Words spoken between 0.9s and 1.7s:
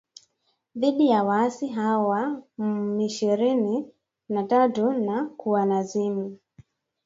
ya waasi